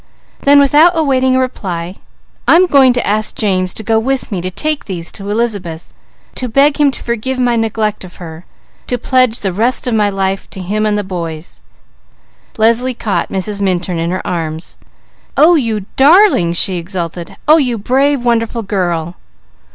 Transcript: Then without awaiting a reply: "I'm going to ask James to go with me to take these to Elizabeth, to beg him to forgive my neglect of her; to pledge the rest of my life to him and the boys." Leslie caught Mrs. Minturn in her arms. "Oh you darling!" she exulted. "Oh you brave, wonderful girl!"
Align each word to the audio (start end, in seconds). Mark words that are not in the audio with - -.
Then 0.41 0.59
without 0.59 0.93
awaiting 0.97 1.35
a 1.35 1.39
reply: 1.39 1.97
"I'm 2.47 2.65
going 2.65 2.91
to 2.93 3.05
ask 3.05 3.35
James 3.35 3.71
to 3.75 3.83
go 3.83 3.99
with 3.99 4.31
me 4.31 4.41
to 4.41 4.49
take 4.49 4.85
these 4.85 5.11
to 5.11 5.29
Elizabeth, 5.29 5.93
to 6.33 6.47
beg 6.49 6.79
him 6.81 6.89
to 6.89 7.03
forgive 7.03 7.37
my 7.37 7.55
neglect 7.55 8.03
of 8.03 8.15
her; 8.15 8.43
to 8.87 8.97
pledge 8.97 9.41
the 9.41 9.53
rest 9.53 9.85
of 9.85 9.93
my 9.93 10.09
life 10.09 10.49
to 10.49 10.59
him 10.59 10.87
and 10.87 10.97
the 10.97 11.03
boys." 11.03 11.61
Leslie 12.57 12.95
caught 12.95 13.29
Mrs. 13.29 13.61
Minturn 13.61 13.99
in 13.99 14.09
her 14.09 14.25
arms. 14.25 14.75
"Oh 15.37 15.53
you 15.53 15.85
darling!" 15.97 16.53
she 16.53 16.77
exulted. 16.79 17.37
"Oh 17.47 17.57
you 17.57 17.77
brave, 17.77 18.23
wonderful 18.25 18.63
girl!" 18.63 19.17